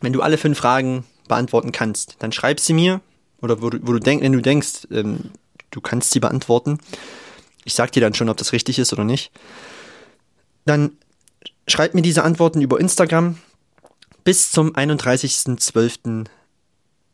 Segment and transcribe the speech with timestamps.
[0.00, 3.00] wenn du alle fünf Fragen beantworten kannst, dann schreib sie mir
[3.40, 5.30] oder wo du, wo du denk, wenn du denkst, ähm,
[5.70, 6.78] du kannst sie beantworten.
[7.64, 9.30] Ich sag dir dann schon, ob das richtig ist oder nicht.
[10.64, 10.92] Dann
[11.68, 13.38] schreib mir diese Antworten über Instagram
[14.24, 16.26] bis zum 31.12.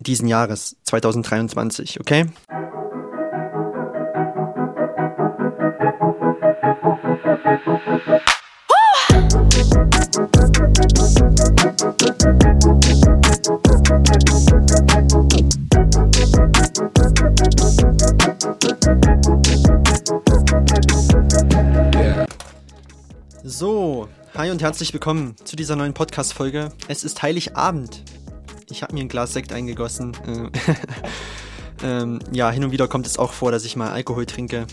[0.01, 2.27] diesen Jahres 2023, okay?
[23.59, 26.71] So, hi und herzlich willkommen zu dieser neuen Podcast-Folge.
[26.89, 28.03] Es ist Heiligabend.
[28.71, 30.17] Ich habe mir ein Glas Sekt eingegossen.
[30.27, 30.51] Äh,
[31.87, 34.67] ähm, ja, hin und wieder kommt es auch vor, dass ich mal Alkohol trinke.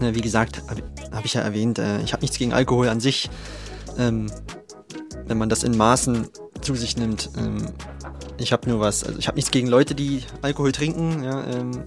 [0.00, 3.00] Ne, wie gesagt, habe hab ich ja erwähnt, äh, ich habe nichts gegen Alkohol an
[3.00, 3.30] sich.
[3.98, 4.30] Ähm,
[5.26, 6.28] wenn man das in Maßen
[6.60, 7.30] zu sich nimmt.
[7.36, 7.66] Ähm,
[8.38, 11.22] ich habe nur was, also ich habe nichts gegen Leute, die Alkohol trinken.
[11.24, 11.84] Ja, ähm,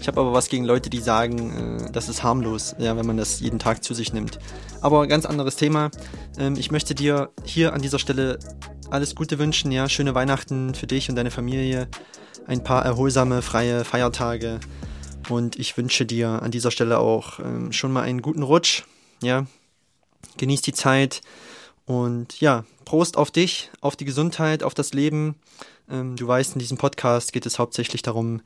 [0.00, 3.16] ich habe aber was gegen Leute, die sagen, äh, das ist harmlos, ja, wenn man
[3.16, 4.38] das jeden Tag zu sich nimmt.
[4.80, 5.90] Aber ganz anderes Thema.
[6.38, 8.38] Ähm, ich möchte dir hier an dieser Stelle
[8.90, 11.88] alles Gute wünschen, ja, schöne Weihnachten für dich und deine Familie,
[12.46, 14.60] ein paar erholsame, freie Feiertage
[15.28, 18.84] und ich wünsche dir an dieser Stelle auch ähm, schon mal einen guten Rutsch,
[19.22, 19.46] ja.
[20.36, 21.22] Genieß die Zeit
[21.86, 25.36] und ja, Prost auf dich, auf die Gesundheit, auf das Leben.
[25.90, 28.42] Ähm, du weißt, in diesem Podcast geht es hauptsächlich darum,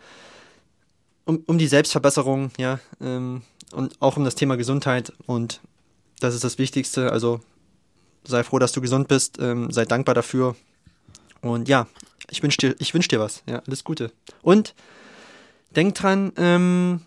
[1.25, 5.61] um, um die Selbstverbesserung, ja, ähm, und auch um das Thema Gesundheit und
[6.21, 7.13] das ist das Wichtigste.
[7.13, 7.41] Also
[8.25, 10.57] sei froh, dass du gesund bist, ähm, sei dankbar dafür
[11.41, 11.87] und ja,
[12.31, 14.13] ich wünsche dir, ich wünsche dir was, ja, alles Gute.
[14.43, 14.75] Und
[15.75, 17.03] denk dran, ähm,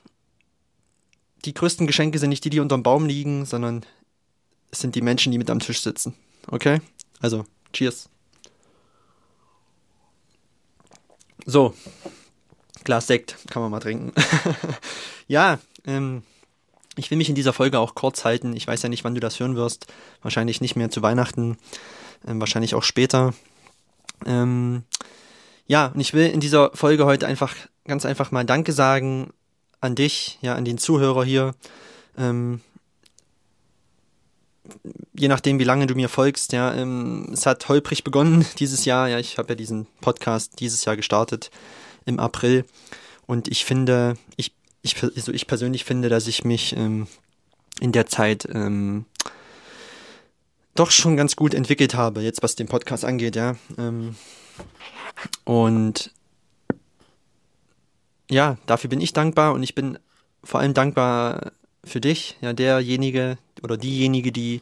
[1.45, 3.86] die größten Geschenke sind nicht die, die unterm Baum liegen, sondern
[4.72, 6.16] es sind die Menschen, die mit am Tisch sitzen.
[6.47, 6.81] Okay?
[7.19, 8.09] Also, cheers.
[11.45, 11.73] So,
[12.83, 14.13] Glas Sekt kann man mal trinken.
[15.27, 16.23] ja, ähm,
[16.95, 18.55] ich will mich in dieser Folge auch kurz halten.
[18.55, 19.87] Ich weiß ja nicht, wann du das hören wirst.
[20.21, 21.58] Wahrscheinlich nicht mehr zu Weihnachten,
[22.27, 23.33] ähm, wahrscheinlich auch später.
[24.25, 24.83] Ähm,
[25.67, 27.55] ja, und ich will in dieser Folge heute einfach
[27.86, 29.33] ganz einfach mal Danke sagen
[29.81, 31.55] an dich, ja, an den Zuhörer hier.
[32.17, 32.61] Ähm,
[35.13, 39.07] je nachdem, wie lange du mir folgst, ja, ähm, es hat holprig begonnen dieses Jahr.
[39.09, 41.51] Ja, ich habe ja diesen Podcast dieses Jahr gestartet
[42.05, 42.65] im April.
[43.25, 47.07] Und ich finde, ich, ich, also ich persönlich finde, dass ich mich ähm,
[47.79, 49.05] in der Zeit ähm,
[50.75, 53.55] doch schon ganz gut entwickelt habe, jetzt was den Podcast angeht, ja.
[53.77, 54.15] Ähm,
[55.45, 56.11] und
[58.30, 59.99] ja, dafür bin ich dankbar und ich bin
[60.43, 61.51] vor allem dankbar
[61.83, 64.61] für dich, ja, derjenige oder diejenige, die,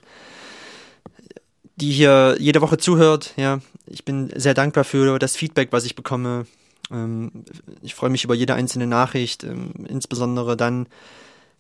[1.76, 3.60] die hier jede Woche zuhört, ja.
[3.86, 6.46] Ich bin sehr dankbar für das Feedback, was ich bekomme,
[6.92, 7.32] ähm,
[7.82, 10.88] ich freue mich über jede einzelne Nachricht, ähm, insbesondere dann,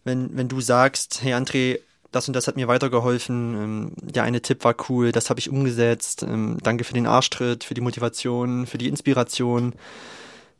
[0.04, 1.80] wenn, wenn du sagst, hey André,
[2.12, 5.50] das und das hat mir weitergeholfen, ähm, der eine Tipp war cool, das habe ich
[5.50, 6.26] umgesetzt,
[6.62, 9.74] danke für den Arschtritt, für die Motivation, für die Inspiration,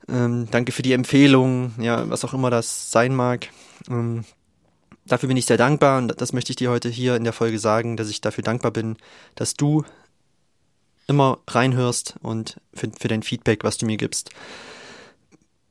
[0.08, 3.50] danke für die Empfehlung, ja, was auch immer das sein mag.
[5.06, 7.60] Dafür bin ich sehr dankbar und das möchte ich dir heute hier in der Folge
[7.60, 8.98] sagen, dass ich dafür dankbar bin,
[9.36, 9.84] dass du
[11.08, 14.30] immer reinhörst und für, für dein Feedback, was du mir gibst.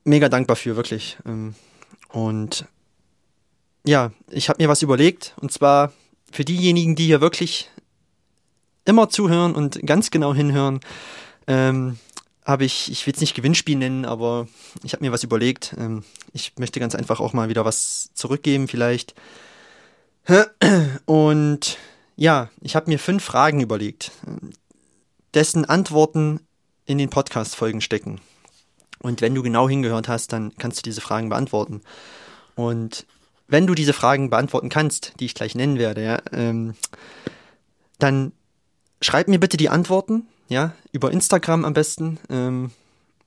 [0.03, 1.17] Mega dankbar für, wirklich.
[1.25, 1.55] Ähm,
[2.09, 2.65] und
[3.85, 5.93] ja, ich habe mir was überlegt und zwar
[6.31, 7.69] für diejenigen, die hier wirklich
[8.85, 10.79] immer zuhören und ganz genau hinhören,
[11.47, 11.97] ähm,
[12.51, 14.47] habe ich, ich will es nicht Gewinnspiel nennen, aber
[14.83, 15.75] ich habe mir was überlegt.
[15.79, 16.03] Ähm,
[16.33, 19.15] ich möchte ganz einfach auch mal wieder was zurückgeben, vielleicht.
[21.05, 21.77] Und
[22.15, 24.11] ja, ich habe mir fünf Fragen überlegt
[25.33, 26.39] dessen Antworten
[26.85, 28.19] in den Podcast-Folgen stecken.
[28.99, 31.81] Und wenn du genau hingehört hast, dann kannst du diese Fragen beantworten.
[32.55, 33.05] Und
[33.47, 36.75] wenn du diese Fragen beantworten kannst, die ich gleich nennen werde, ja, ähm,
[37.97, 38.31] dann
[39.01, 42.19] schreib mir bitte die Antworten, ja, über Instagram am besten.
[42.29, 42.71] Ähm,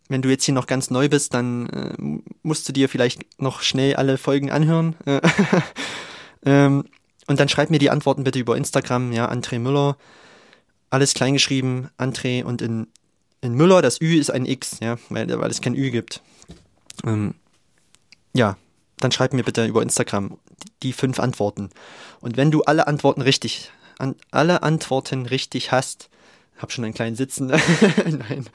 [0.08, 3.62] wenn du jetzt hier noch ganz neu bist, dann äh, musst du dir vielleicht noch
[3.62, 4.94] schnell alle Folgen anhören.
[6.44, 6.84] ähm,
[7.26, 9.96] und dann schreib mir die Antworten bitte über Instagram, ja, André Müller
[10.94, 12.86] alles kleingeschrieben, André und in,
[13.40, 16.22] in Müller, das Ü ist ein X, ja, weil, weil es kein Ü gibt.
[17.04, 17.34] Ähm,
[18.32, 18.56] ja,
[18.98, 20.38] dann schreib mir bitte über Instagram
[20.84, 21.70] die fünf Antworten.
[22.20, 26.10] Und wenn du alle Antworten richtig, an, alle Antworten richtig hast,
[26.58, 27.46] hab schon einen kleinen Sitzen.
[27.96, 28.48] Nein,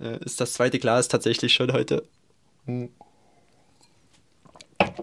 [0.00, 2.04] äh, ist das zweite Glas tatsächlich schon heute.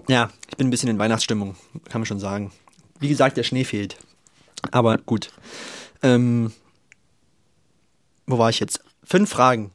[0.07, 1.55] Ja, ich bin ein bisschen in Weihnachtsstimmung,
[1.89, 2.51] kann man schon sagen.
[2.99, 3.97] Wie gesagt, der Schnee fehlt.
[4.71, 5.31] Aber gut.
[6.01, 6.51] Ähm,
[8.25, 8.83] wo war ich jetzt?
[9.03, 9.71] fünf Fragen.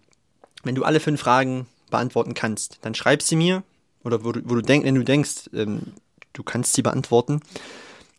[0.64, 3.62] Wenn du alle fünf Fragen beantworten kannst, dann schreib sie mir
[4.04, 5.92] oder wo du, wo du denkst, wenn du denkst, ähm,
[6.32, 7.40] du kannst sie beantworten.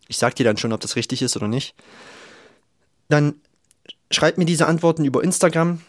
[0.07, 1.75] Ich sag dir dann schon, ob das richtig ist oder nicht.
[3.09, 3.35] Dann
[4.11, 5.81] schreib mir diese Antworten über Instagram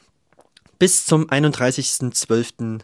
[0.79, 2.81] bis zum 31.12.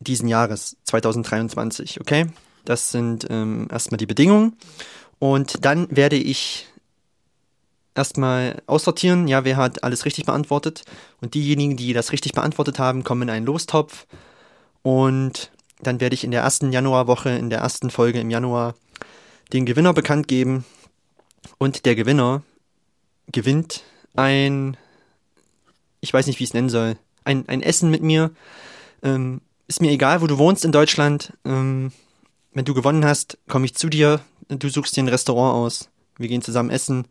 [0.00, 2.26] diesen Jahres, 2023, okay?
[2.64, 4.56] Das sind ähm, erstmal die Bedingungen.
[5.18, 6.66] Und dann werde ich
[7.94, 10.84] erstmal aussortieren, ja, wer hat alles richtig beantwortet.
[11.20, 14.06] Und diejenigen, die das richtig beantwortet haben, kommen in einen Lostopf.
[14.82, 15.50] Und
[15.80, 18.74] dann werde ich in der ersten Januarwoche, in der ersten Folge im Januar,
[19.52, 20.64] den Gewinner bekannt geben.
[21.58, 22.42] Und der Gewinner
[23.30, 23.82] gewinnt
[24.14, 24.76] ein,
[26.00, 28.30] ich weiß nicht, wie ich es nennen soll, ein, ein Essen mit mir.
[29.02, 31.32] Ähm, ist mir egal, wo du wohnst in Deutschland.
[31.44, 31.92] Ähm,
[32.52, 34.20] wenn du gewonnen hast, komme ich zu dir.
[34.48, 35.88] Du suchst dir ein Restaurant aus.
[36.18, 37.06] Wir gehen zusammen essen.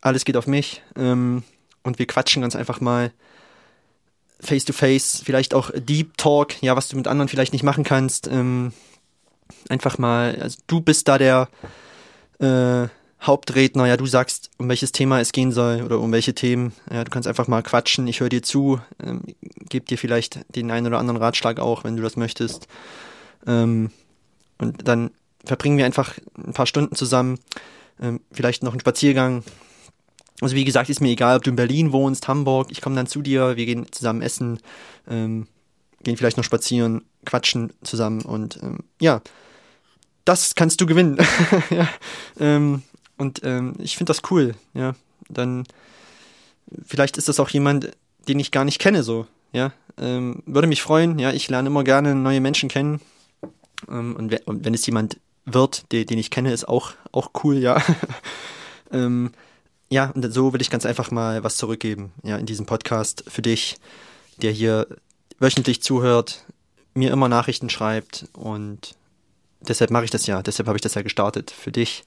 [0.00, 0.82] Alles geht auf mich.
[0.96, 1.42] Ähm,
[1.82, 3.12] und wir quatschen ganz einfach mal
[4.40, 5.22] face to face.
[5.24, 6.62] Vielleicht auch Deep Talk.
[6.62, 8.28] Ja, was du mit anderen vielleicht nicht machen kannst.
[8.28, 8.72] Ähm,
[9.68, 11.48] einfach mal, also du bist da der
[12.38, 12.88] äh,
[13.24, 16.72] Hauptredner, ja, du sagst, um welches Thema es gehen soll oder um welche Themen.
[16.90, 19.22] Ja, du kannst einfach mal quatschen, ich höre dir zu, ähm,
[19.68, 22.68] gebe dir vielleicht den einen oder anderen Ratschlag auch, wenn du das möchtest.
[23.46, 23.90] Ähm,
[24.58, 25.10] und dann
[25.44, 27.38] verbringen wir einfach ein paar Stunden zusammen,
[28.00, 29.42] ähm, vielleicht noch einen Spaziergang.
[30.40, 33.06] Also wie gesagt, ist mir egal, ob du in Berlin wohnst, Hamburg, ich komme dann
[33.06, 34.60] zu dir, wir gehen zusammen essen,
[35.08, 35.46] ähm,
[36.02, 39.22] gehen vielleicht noch spazieren, quatschen zusammen und ähm, ja,
[40.24, 41.18] das kannst du gewinnen.
[41.70, 41.88] ja,
[42.38, 42.82] ähm,
[43.16, 44.94] und ähm, ich finde das cool, ja.
[45.28, 45.64] Dann
[46.84, 47.90] vielleicht ist das auch jemand,
[48.28, 49.72] den ich gar nicht kenne, so, ja.
[49.96, 51.32] Ähm, würde mich freuen, ja.
[51.32, 53.00] Ich lerne immer gerne neue Menschen kennen.
[53.88, 57.58] Ähm, und, und, wenn es jemand wird, den, den ich kenne, ist auch, auch cool,
[57.58, 57.82] ja.
[58.92, 59.30] ähm,
[59.90, 63.42] ja, und so will ich ganz einfach mal was zurückgeben, ja, in diesem Podcast für
[63.42, 63.76] dich,
[64.38, 64.88] der hier
[65.38, 66.44] wöchentlich zuhört,
[66.94, 68.94] mir immer Nachrichten schreibt und
[69.60, 72.04] deshalb mache ich das ja, deshalb habe ich das ja gestartet für dich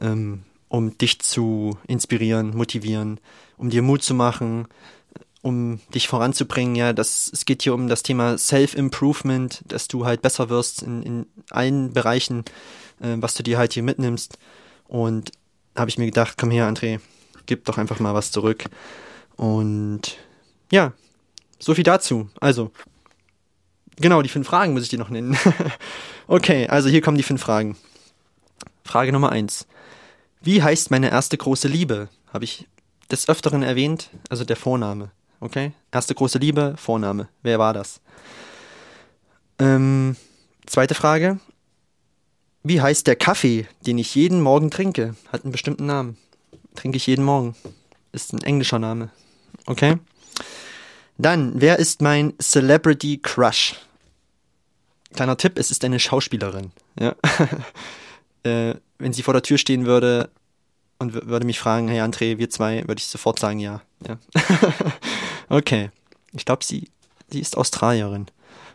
[0.00, 3.20] ähm, um dich zu inspirieren, motivieren,
[3.56, 4.66] um dir Mut zu machen,
[5.42, 6.76] um dich voranzubringen.
[6.76, 11.02] Ja, das, es geht hier um das Thema Self-Improvement, dass du halt besser wirst in,
[11.02, 12.44] in allen Bereichen,
[13.00, 14.38] äh, was du dir halt hier mitnimmst.
[14.86, 15.32] Und
[15.76, 17.00] habe ich mir gedacht, komm her, André,
[17.46, 18.64] gib doch einfach mal was zurück.
[19.36, 20.18] Und
[20.70, 20.92] ja,
[21.58, 22.28] so viel dazu.
[22.40, 22.72] Also,
[23.96, 25.36] genau, die fünf Fragen muss ich dir noch nennen.
[26.26, 27.76] okay, also hier kommen die fünf Fragen.
[28.84, 29.66] Frage Nummer eins.
[30.40, 32.08] Wie heißt meine erste große Liebe?
[32.32, 32.66] Habe ich
[33.10, 35.10] des Öfteren erwähnt, also der Vorname.
[35.40, 35.72] Okay?
[35.92, 37.28] Erste große Liebe, Vorname.
[37.42, 38.00] Wer war das?
[39.58, 40.16] Ähm,
[40.66, 41.38] zweite Frage.
[42.62, 45.14] Wie heißt der Kaffee, den ich jeden Morgen trinke?
[45.32, 46.18] Hat einen bestimmten Namen.
[46.74, 47.54] Trinke ich jeden Morgen.
[48.12, 49.10] Ist ein englischer Name.
[49.66, 49.98] Okay?
[51.18, 53.74] Dann, wer ist mein Celebrity Crush?
[55.14, 56.72] Kleiner Tipp, es ist eine Schauspielerin.
[56.98, 57.14] Ja.
[58.48, 60.30] äh, wenn sie vor der Tür stehen würde
[60.98, 63.82] und würde mich fragen, hey André, wir zwei, würde ich sofort sagen, ja.
[64.06, 64.18] ja.
[65.48, 65.90] okay.
[66.32, 66.90] Ich glaube, sie,
[67.30, 68.26] sie ist Australierin.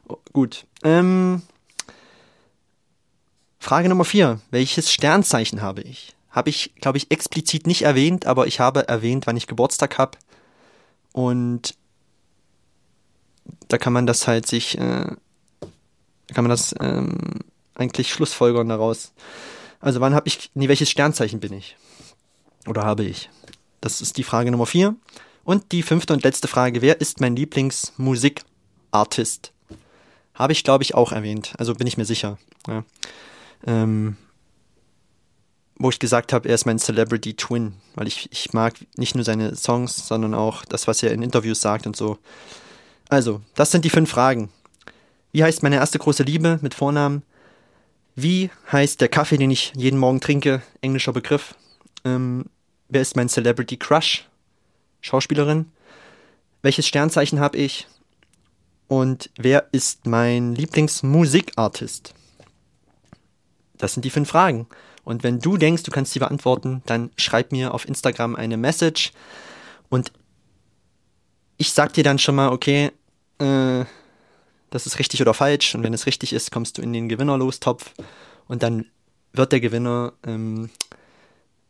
[0.07, 0.65] Oh, gut.
[0.83, 1.41] Ähm,
[3.59, 4.39] Frage Nummer vier.
[4.51, 6.15] Welches Sternzeichen habe ich?
[6.29, 10.17] Habe ich, glaube ich, explizit nicht erwähnt, aber ich habe erwähnt, wann ich Geburtstag habe.
[11.11, 11.75] Und
[13.67, 15.15] da kann man das halt sich, äh,
[16.33, 17.39] kann man das ähm,
[17.75, 19.13] eigentlich schlussfolgern daraus.
[19.83, 21.75] Also wann habe ich, nee, welches Sternzeichen bin ich?
[22.67, 23.29] Oder habe ich?
[23.81, 24.95] Das ist die Frage Nummer vier.
[25.43, 29.51] Und die fünfte und letzte Frage, wer ist mein Lieblingsmusikartist?
[30.35, 31.51] Habe ich, glaube ich, auch erwähnt.
[31.57, 32.37] Also bin ich mir sicher.
[32.65, 32.85] Ja.
[33.67, 34.15] Ähm,
[35.75, 39.25] wo ich gesagt habe, er ist mein Celebrity Twin, weil ich, ich mag nicht nur
[39.25, 42.19] seine Songs, sondern auch das, was er in Interviews sagt und so.
[43.09, 44.47] Also, das sind die fünf Fragen.
[45.33, 47.23] Wie heißt meine erste große Liebe mit Vornamen?
[48.15, 50.61] Wie heißt der Kaffee, den ich jeden Morgen trinke?
[50.81, 51.55] Englischer Begriff.
[52.05, 52.45] Ähm,
[52.87, 54.27] wer ist mein Celebrity Crush?
[55.01, 55.71] Schauspielerin.
[56.61, 57.87] Welches Sternzeichen habe ich?
[58.87, 62.13] Und wer ist mein Lieblingsmusikartist?
[63.77, 64.67] Das sind die fünf Fragen.
[65.03, 69.11] Und wenn du denkst, du kannst sie beantworten, dann schreib mir auf Instagram eine Message
[69.89, 70.13] und
[71.57, 72.91] ich sag dir dann schon mal, okay,
[73.39, 73.85] äh,
[74.73, 75.75] das ist richtig oder falsch.
[75.75, 77.91] Und wenn es richtig ist, kommst du in den Gewinnerlostopf
[78.47, 78.85] und dann
[79.31, 80.69] wird der Gewinner ähm,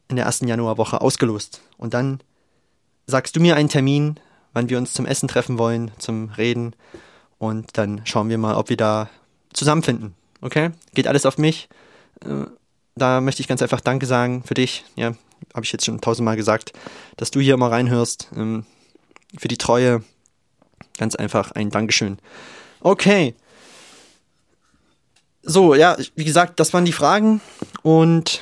[0.07, 1.61] in der ersten Januarwoche ausgelost.
[1.77, 2.21] Und dann
[3.05, 4.19] sagst du mir einen Termin,
[4.53, 6.75] wann wir uns zum Essen treffen wollen, zum Reden.
[7.37, 9.09] Und dann schauen wir mal, ob wir da
[9.53, 10.13] zusammenfinden.
[10.41, 10.71] Okay?
[10.93, 11.67] Geht alles auf mich.
[12.25, 12.45] Äh,
[12.95, 14.85] da möchte ich ganz einfach Danke sagen für dich.
[14.95, 15.13] Ja,
[15.53, 16.73] habe ich jetzt schon tausendmal gesagt,
[17.17, 18.29] dass du hier immer reinhörst.
[18.35, 18.65] Ähm,
[19.37, 20.03] für die Treue,
[20.97, 22.17] Ganz einfach ein Dankeschön.
[22.83, 23.33] Okay.
[25.41, 27.39] So, ja, wie gesagt, das waren die Fragen
[27.81, 28.41] und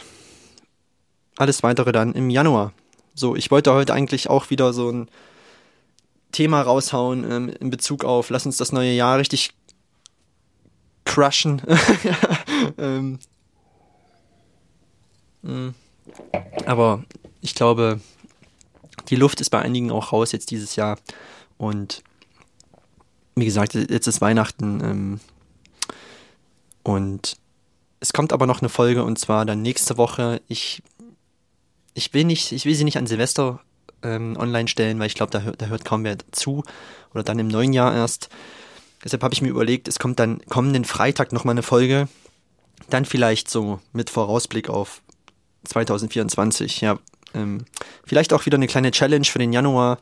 [1.37, 2.73] alles weitere dann im Januar.
[3.13, 5.09] So, ich wollte heute eigentlich auch wieder so ein
[6.31, 9.51] Thema raushauen ähm, in Bezug auf, lass uns das neue Jahr richtig
[11.05, 11.61] crushen.
[12.77, 13.19] ähm,
[15.43, 15.75] hm.
[16.65, 17.03] aber
[17.41, 17.99] ich glaube,
[19.09, 20.97] die Luft ist bei einigen auch raus jetzt dieses Jahr.
[21.57, 22.03] Und
[23.35, 24.81] wie gesagt, jetzt ist Weihnachten.
[24.83, 25.19] Ähm,
[26.83, 27.37] und
[27.99, 30.41] es kommt aber noch eine Folge und zwar dann nächste Woche.
[30.47, 30.81] Ich,
[31.93, 33.59] ich will nicht, ich will sie nicht an Silvester
[34.03, 36.63] ähm, online stellen, weil ich glaube, da, da hört kaum wer zu.
[37.13, 38.29] Oder dann im neuen Jahr erst.
[39.03, 42.07] Deshalb habe ich mir überlegt, es kommt dann kommenden Freitag nochmal eine Folge.
[42.89, 45.01] Dann vielleicht so mit Vorausblick auf
[45.65, 46.81] 2024.
[46.81, 46.99] Ja,
[47.33, 47.65] ähm,
[48.05, 49.99] vielleicht auch wieder eine kleine Challenge für den Januar,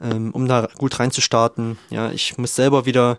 [0.00, 1.78] ähm, um da gut reinzustarten.
[1.90, 3.18] Ja, ich muss selber wieder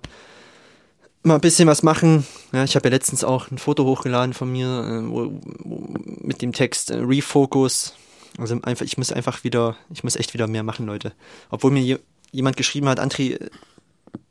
[1.24, 2.26] mal ein bisschen was machen.
[2.52, 6.42] Ja, ich habe ja letztens auch ein Foto hochgeladen von mir äh, wo, wo, mit
[6.42, 7.94] dem Text äh, Refocus.
[8.38, 11.14] Also einfach, ich muss einfach wieder, ich muss echt wieder mehr machen, Leute.
[11.50, 12.00] Obwohl mir je,
[12.32, 13.50] jemand geschrieben hat, André,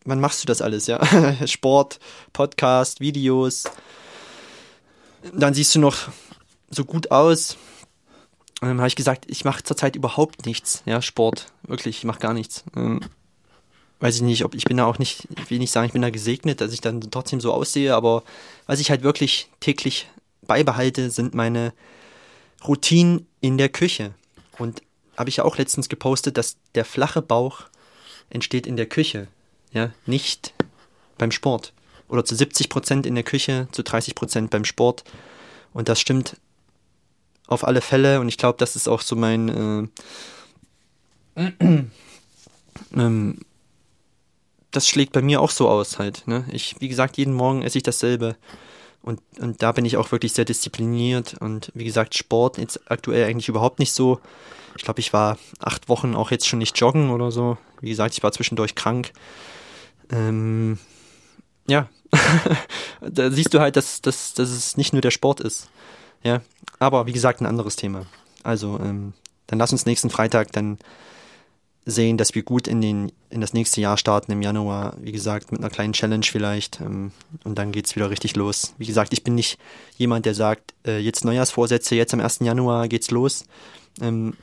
[0.04, 1.00] wann machst du das alles, ja?
[1.46, 2.00] Sport,
[2.32, 3.64] Podcast, Videos.
[5.34, 6.08] Dann siehst du noch
[6.70, 7.56] so gut aus.
[8.62, 12.34] Ähm, habe ich gesagt, ich mache zurzeit überhaupt nichts, ja, Sport, wirklich, ich mache gar
[12.34, 12.64] nichts.
[12.76, 13.00] Ähm,
[14.00, 16.02] weiß ich nicht, ob ich bin da auch nicht, ich will nicht sagen, ich bin
[16.02, 18.22] da gesegnet, dass ich dann trotzdem so aussehe, aber
[18.66, 20.08] was ich halt wirklich täglich
[20.42, 21.72] beibehalte, sind meine
[22.66, 24.14] Routinen in der Küche.
[24.58, 24.82] Und
[25.16, 27.64] habe ich ja auch letztens gepostet, dass der flache Bauch
[28.30, 29.28] entsteht in der Küche,
[29.72, 30.54] ja, nicht
[31.18, 31.72] beim Sport.
[32.08, 35.04] Oder zu 70 Prozent in der Küche, zu 30 Prozent beim Sport.
[35.72, 36.36] Und das stimmt
[37.50, 38.20] auf alle Fälle.
[38.20, 39.90] Und ich glaube, das ist auch so mein.
[41.36, 41.52] Äh,
[42.96, 43.38] ähm,
[44.70, 46.26] das schlägt bei mir auch so aus halt.
[46.26, 46.44] Ne?
[46.52, 48.36] Ich, wie gesagt, jeden Morgen esse ich dasselbe.
[49.02, 51.36] Und, und da bin ich auch wirklich sehr diszipliniert.
[51.40, 54.20] Und wie gesagt, Sport jetzt aktuell eigentlich überhaupt nicht so.
[54.76, 57.58] Ich glaube, ich war acht Wochen auch jetzt schon nicht joggen oder so.
[57.80, 59.12] Wie gesagt, ich war zwischendurch krank.
[60.10, 60.78] Ähm,
[61.66, 61.88] ja,
[63.00, 65.68] da siehst du halt, dass, dass, dass es nicht nur der Sport ist.
[66.22, 66.42] Ja,
[66.80, 68.06] aber wie gesagt, ein anderes Thema.
[68.42, 69.12] Also, ähm,
[69.46, 70.78] dann lass uns nächsten Freitag dann
[71.84, 74.94] sehen, dass wir gut in, den, in das nächste Jahr starten im Januar.
[75.00, 76.80] Wie gesagt, mit einer kleinen Challenge vielleicht.
[76.80, 77.12] Ähm,
[77.44, 78.74] und dann geht's wieder richtig los.
[78.78, 79.58] Wie gesagt, ich bin nicht
[79.96, 82.40] jemand, der sagt, äh, jetzt Neujahrsvorsätze, jetzt am 1.
[82.40, 83.44] Januar geht's los.
[84.00, 84.34] Ähm,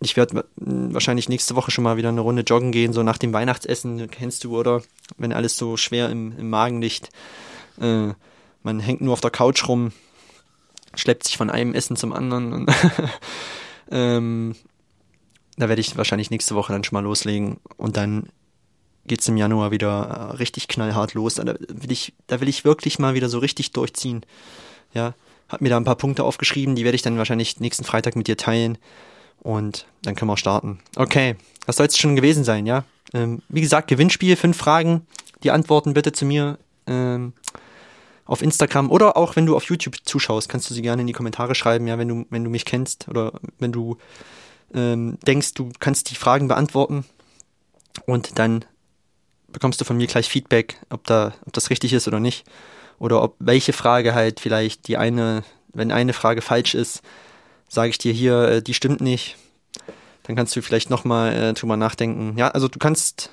[0.00, 3.32] ich werde wahrscheinlich nächste Woche schon mal wieder eine Runde joggen gehen, so nach dem
[3.32, 4.82] Weihnachtsessen, kennst du, oder?
[5.16, 7.10] Wenn alles so schwer im, im Magen liegt.
[7.80, 8.12] Äh,
[8.62, 9.92] man hängt nur auf der Couch rum,
[10.98, 12.66] schleppt sich von einem Essen zum anderen.
[13.90, 14.54] ähm,
[15.56, 18.28] da werde ich wahrscheinlich nächste Woche dann schon mal loslegen und dann
[19.06, 21.34] geht es im Januar wieder äh, richtig knallhart los.
[21.34, 24.24] Da will, ich, da will ich wirklich mal wieder so richtig durchziehen.
[24.92, 25.14] Ja,
[25.48, 28.28] hab mir da ein paar Punkte aufgeschrieben, die werde ich dann wahrscheinlich nächsten Freitag mit
[28.28, 28.78] dir teilen
[29.40, 30.80] und dann können wir starten.
[30.96, 31.36] Okay,
[31.66, 32.84] das soll es schon gewesen sein, ja.
[33.14, 35.06] Ähm, wie gesagt, Gewinnspiel, fünf Fragen.
[35.42, 36.58] Die Antworten bitte zu mir.
[36.86, 37.32] Ähm,
[38.28, 41.14] auf Instagram oder auch wenn du auf YouTube zuschaust, kannst du sie gerne in die
[41.14, 43.96] Kommentare schreiben, ja, wenn du, wenn du mich kennst oder wenn du
[44.74, 47.04] ähm, denkst, du kannst die Fragen beantworten
[48.06, 48.64] und dann
[49.48, 52.44] bekommst du von mir gleich Feedback, ob da, ob das richtig ist oder nicht.
[52.98, 55.42] Oder ob welche Frage halt vielleicht die eine,
[55.72, 57.02] wenn eine Frage falsch ist,
[57.68, 59.36] sage ich dir hier, äh, die stimmt nicht.
[60.24, 62.36] Dann kannst du vielleicht nochmal äh, drüber nachdenken.
[62.36, 63.30] Ja, also du kannst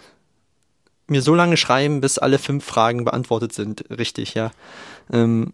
[1.07, 4.51] mir so lange schreiben, bis alle fünf Fragen beantwortet sind, richtig, ja.
[5.11, 5.53] Ähm,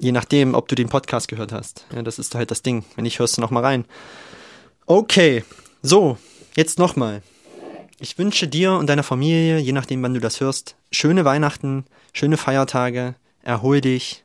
[0.00, 1.86] je nachdem, ob du den Podcast gehört hast.
[1.94, 2.84] Ja, das ist halt das Ding.
[2.96, 3.84] Wenn nicht, hörst du nochmal rein.
[4.86, 5.44] Okay,
[5.80, 6.18] so,
[6.56, 7.22] jetzt nochmal.
[8.00, 12.36] Ich wünsche dir und deiner Familie, je nachdem, wann du das hörst, schöne Weihnachten, schöne
[12.36, 14.24] Feiertage, erhol dich,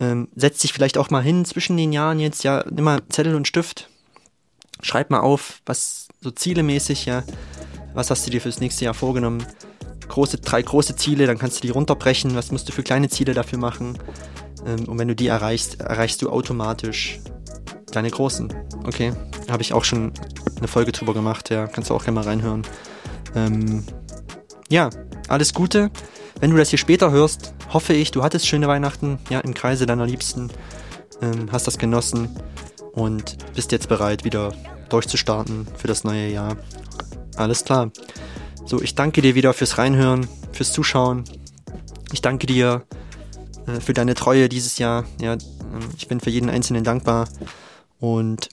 [0.00, 3.36] ähm, setz dich vielleicht auch mal hin zwischen den Jahren jetzt, ja, nimm mal Zettel
[3.36, 3.88] und Stift,
[4.82, 7.22] schreib mal auf, was so zielemäßig, ja,
[7.94, 9.44] was hast du dir fürs nächste Jahr vorgenommen?
[10.08, 12.34] Große, drei große Ziele, dann kannst du die runterbrechen.
[12.34, 13.98] Was musst du für kleine Ziele dafür machen?
[14.66, 17.20] Ähm, und wenn du die erreichst, erreichst du automatisch
[17.92, 18.52] deine großen.
[18.84, 19.12] Okay,
[19.50, 20.12] habe ich auch schon
[20.58, 22.62] eine Folge drüber gemacht, ja, kannst du auch gerne mal reinhören.
[23.34, 23.84] Ähm,
[24.68, 24.90] ja,
[25.28, 25.90] alles Gute.
[26.40, 29.86] Wenn du das hier später hörst, hoffe ich, du hattest schöne Weihnachten, ja, im Kreise
[29.86, 30.50] deiner Liebsten,
[31.22, 32.36] ähm, hast das genossen
[32.92, 34.52] und bist jetzt bereit, wieder
[34.88, 36.56] durchzustarten für das neue Jahr.
[37.36, 37.90] Alles klar.
[38.64, 41.24] So, ich danke dir wieder fürs Reinhören, fürs Zuschauen.
[42.12, 42.84] Ich danke dir
[43.66, 45.04] äh, für deine Treue dieses Jahr.
[45.20, 45.38] Ja, äh,
[45.96, 47.28] ich bin für jeden Einzelnen dankbar
[48.00, 48.48] und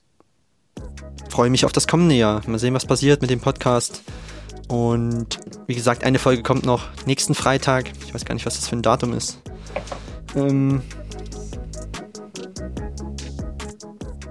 [1.30, 2.42] freue mich auf das kommende Jahr.
[2.48, 4.04] Mal sehen, was passiert mit dem Podcast.
[4.68, 7.92] Und wie gesagt, eine Folge kommt noch nächsten Freitag.
[8.06, 9.40] Ich weiß gar nicht, was das für ein Datum ist.
[10.36, 10.82] Ähm,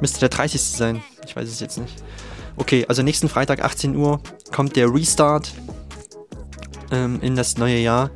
[0.00, 0.61] müsste der 30.
[0.61, 1.02] sein.
[1.26, 1.95] Ich weiß es jetzt nicht.
[2.57, 5.52] Okay, also nächsten Freitag 18 Uhr kommt der Restart
[6.90, 8.11] ähm, in das neue Jahr.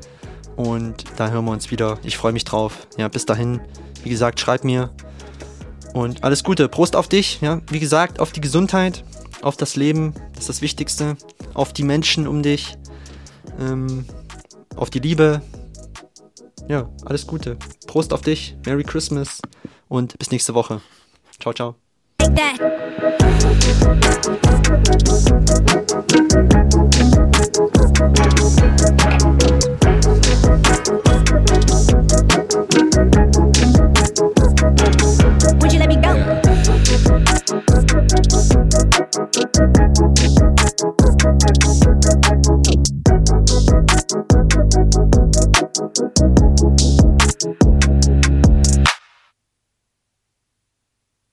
[0.56, 1.98] Und da hören wir uns wieder.
[2.02, 2.86] Ich freue mich drauf.
[2.96, 3.60] Ja, bis dahin,
[4.02, 4.94] wie gesagt, schreib mir.
[5.92, 6.68] Und alles Gute.
[6.68, 7.40] Prost auf dich.
[7.40, 9.04] Ja, wie gesagt, auf die Gesundheit,
[9.42, 10.14] auf das Leben.
[10.32, 11.16] Das ist das Wichtigste.
[11.54, 12.76] Auf die Menschen um dich.
[13.58, 14.04] Ähm,
[14.76, 15.42] auf die Liebe.
[16.68, 17.56] Ja, alles Gute.
[17.86, 18.56] Prost auf dich.
[18.64, 19.40] Merry Christmas.
[19.88, 20.80] Und bis nächste Woche.
[21.40, 21.83] Ciao, ciao.
[22.28, 22.58] that.
[35.60, 36.44] Would you let me go?